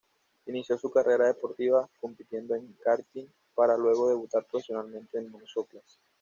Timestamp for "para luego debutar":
3.53-4.43